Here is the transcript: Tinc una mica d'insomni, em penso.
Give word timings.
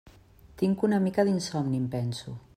Tinc 0.61 0.85
una 0.87 1.01
mica 1.03 1.27
d'insomni, 1.29 1.81
em 1.83 1.89
penso. 1.99 2.39